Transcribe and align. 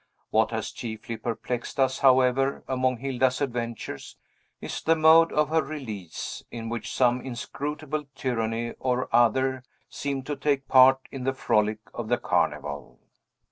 What 0.31 0.49
has 0.49 0.71
chiefly 0.71 1.15
perplexed 1.15 1.79
us, 1.79 1.99
however, 1.99 2.63
among 2.67 2.97
Hilda's 2.97 3.39
adventures, 3.39 4.17
is 4.59 4.81
the 4.81 4.95
mode 4.95 5.31
of 5.31 5.49
her 5.49 5.61
release, 5.61 6.43
in 6.49 6.69
which 6.69 6.91
some 6.91 7.21
inscrutable 7.21 8.05
tyranny 8.15 8.73
or 8.79 9.15
other 9.15 9.63
seemed 9.89 10.25
to 10.25 10.35
take 10.35 10.67
part 10.67 11.01
in 11.11 11.23
the 11.23 11.33
frolic 11.33 11.81
of 11.93 12.07
the 12.07 12.17
Carnival. 12.17 12.97